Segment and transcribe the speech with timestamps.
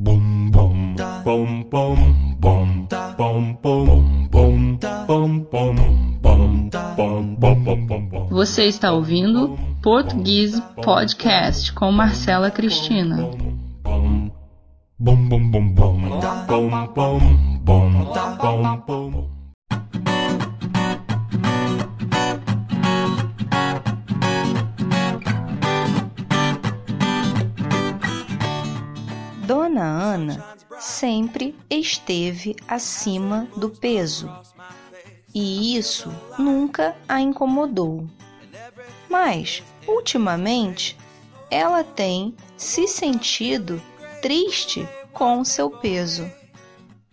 [0.00, 3.90] Bum bum bum bum bum bum bum
[4.30, 4.56] bum
[5.08, 5.48] bum
[6.22, 13.16] bum bum bum Você está ouvindo Português Podcast com Marcela Cristina.
[13.82, 14.30] bum
[15.00, 16.08] bum bum bum bum
[16.46, 16.70] bum
[17.66, 19.37] bum bum
[29.84, 34.30] Ana sempre esteve acima do peso
[35.34, 38.06] e isso nunca a incomodou.
[39.08, 40.96] Mas, ultimamente,
[41.50, 43.80] ela tem se sentido
[44.20, 46.30] triste com seu peso.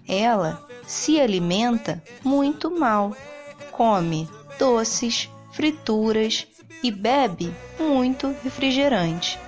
[0.08, 3.16] Ela se alimenta muito mal,
[3.72, 6.48] come doces, frituras
[6.84, 9.40] e bebe muito refrigerante.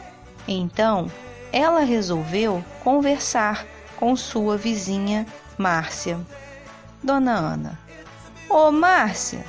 [0.48, 1.12] Então,
[1.58, 3.66] ela resolveu conversar
[3.96, 5.26] com sua vizinha
[5.58, 6.20] Márcia.
[7.02, 7.80] Dona Ana,
[8.48, 9.44] ô Márcia,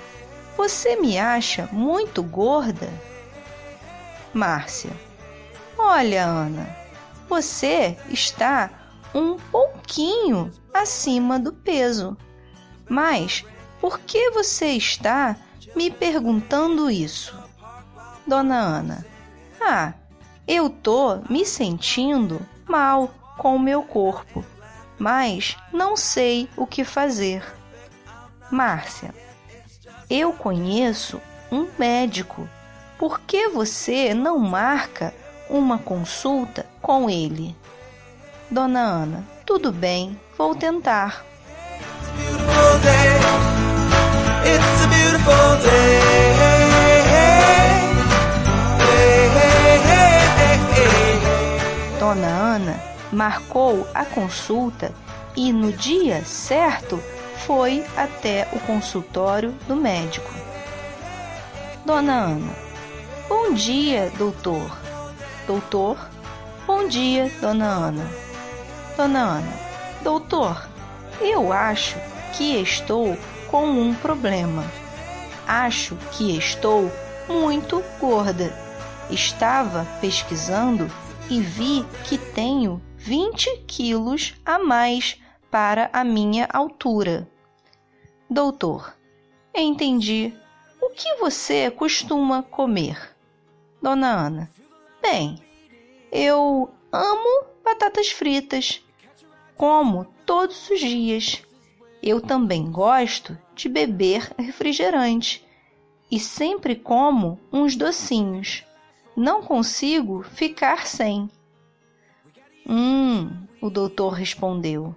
[0.57, 2.89] você me acha muito gorda?
[4.33, 4.91] Márcia,
[5.77, 6.75] olha, Ana,
[7.29, 8.71] você está
[9.15, 12.17] um pouquinho acima do peso.
[12.89, 13.45] Mas
[13.83, 15.37] por que você está
[15.77, 17.39] me perguntando isso?
[18.27, 19.07] Dona Ana,
[19.61, 19.93] ah,
[20.49, 24.43] eu tô me sentindo mal com o meu corpo,
[24.99, 27.45] mas não sei o que fazer.
[28.51, 29.15] Márcia,
[30.09, 31.21] eu conheço
[31.53, 32.49] um médico.
[32.99, 35.15] Por que você não marca
[35.51, 37.55] uma consulta com ele?
[38.51, 41.25] Dona Ana, tudo bem, vou tentar.
[44.45, 46.58] It's a beautiful day.
[52.09, 52.81] Dona Ana
[53.13, 54.95] marcou a consulta
[55.37, 56.99] e no dia certo
[57.45, 60.33] foi até o consultório do médico.
[61.85, 62.53] Dona Ana,
[63.29, 64.75] bom dia, doutor.
[65.47, 65.99] Doutor,
[66.67, 68.11] bom dia, Dona Ana.
[68.97, 69.53] Dona Ana,
[70.03, 70.67] doutor,
[71.21, 71.99] eu acho
[72.33, 73.19] que estou
[73.49, 74.65] com um problema.
[75.47, 76.91] Acho que estou
[77.29, 78.51] muito gorda.
[79.11, 80.91] Estava pesquisando
[81.31, 87.29] e vi que tenho 20 quilos a mais para a minha altura.
[88.29, 88.95] Doutor,
[89.55, 90.33] entendi.
[90.81, 93.17] O que você costuma comer?
[93.83, 94.51] Dona Ana,
[95.01, 95.43] bem,
[96.11, 98.83] eu amo batatas fritas.
[99.57, 101.43] Como todos os dias.
[102.03, 105.45] Eu também gosto de beber refrigerante
[106.11, 108.65] e sempre como uns docinhos.
[109.21, 111.29] Não consigo ficar sem.
[112.65, 113.29] Hum,
[113.61, 114.95] o doutor respondeu.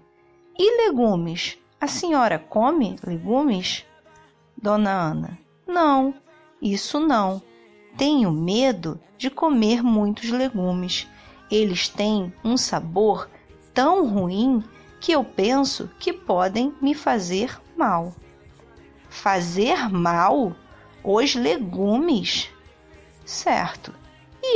[0.56, 1.58] E legumes?
[1.80, 3.84] A senhora come legumes?
[4.56, 6.14] Dona Ana, não,
[6.62, 7.42] isso não.
[7.98, 11.08] Tenho medo de comer muitos legumes.
[11.50, 13.28] Eles têm um sabor
[13.74, 14.64] tão ruim
[15.00, 18.14] que eu penso que podem me fazer mal.
[19.10, 20.56] Fazer mal?
[21.04, 22.52] Os legumes?
[23.26, 24.00] Certo.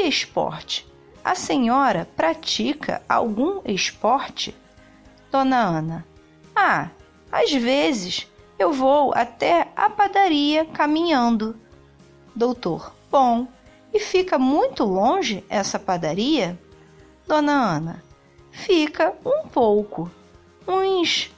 [0.03, 0.87] Esporte?
[1.23, 4.55] A senhora pratica algum esporte?
[5.31, 6.05] Dona Ana.
[6.55, 6.89] Ah,
[7.31, 11.59] às vezes eu vou até a padaria caminhando.
[12.35, 12.93] Doutor.
[13.11, 13.47] Bom,
[13.93, 16.59] e fica muito longe essa padaria?
[17.27, 18.03] Dona Ana.
[18.51, 20.09] Fica um pouco,
[20.67, 21.31] uns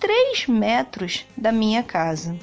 [0.00, 2.36] três metros da minha casa.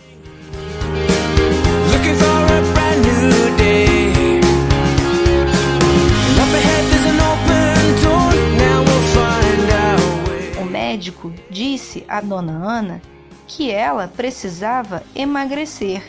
[12.11, 13.01] A Dona Ana
[13.47, 16.03] que ela precisava emagrecer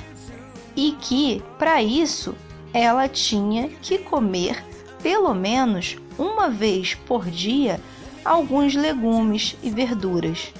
[0.75, 2.35] e que, para isso,
[2.75, 4.65] ela tinha que comer
[5.03, 7.81] pelo menos uma vez por dia
[8.25, 10.53] alguns legumes e verduras.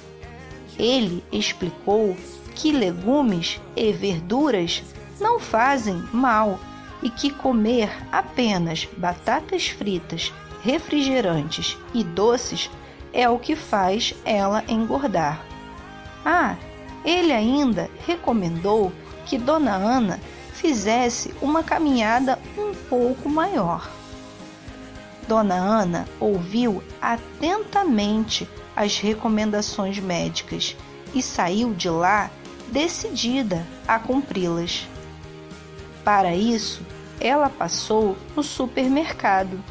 [0.79, 2.17] Ele explicou
[2.55, 4.83] que legumes e verduras
[5.21, 6.59] não fazem mal
[7.03, 10.33] e que comer apenas batatas fritas,
[10.63, 12.71] refrigerantes e doces
[13.13, 15.45] é o que faz ela engordar.
[16.25, 16.57] Ah,
[17.05, 18.93] ele ainda recomendou
[19.27, 20.21] que Dona Ana
[20.53, 23.91] fizesse uma caminhada um pouco maior.
[25.27, 30.77] Dona Ana ouviu atentamente as recomendações médicas
[31.15, 32.31] e saiu de lá
[32.71, 34.89] decidida a cumpri-las.
[36.05, 36.83] Para isso,
[37.21, 39.63] ela passou no supermercado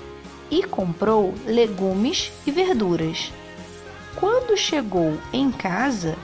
[0.51, 3.31] e comprou legumes e verduras.
[4.19, 6.17] Quando chegou em casa,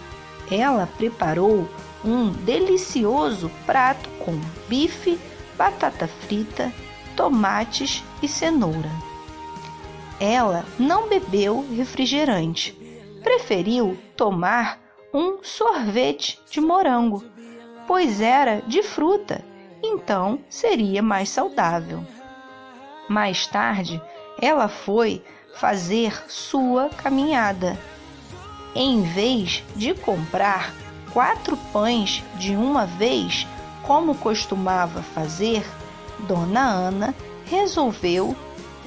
[0.51, 1.67] ela preparou
[2.03, 4.37] um delicioso prato com
[4.67, 5.17] bife,
[5.57, 6.71] batata frita,
[7.15, 8.91] tomates e cenoura.
[10.19, 12.77] Ela não bebeu refrigerante,
[13.23, 14.79] preferiu tomar
[15.13, 17.23] um sorvete de morango,
[17.87, 19.43] pois era de fruta,
[19.81, 22.03] então seria mais saudável.
[23.07, 24.01] Mais tarde,
[24.41, 25.21] ela foi
[25.55, 27.77] fazer sua caminhada.
[28.75, 30.73] Em vez de comprar
[31.11, 33.47] quatro pães de uma vez,
[33.83, 35.65] como costumava fazer,
[36.19, 38.35] Dona Ana resolveu